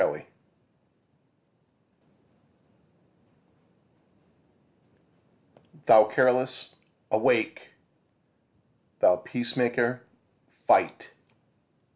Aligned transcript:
[A] 0.01 0.25
Thou 5.85 6.05
careless, 6.05 6.77
awake! 7.11 7.73
Thou 8.99 9.17
peacemaker, 9.17 10.01
fight! 10.49 11.13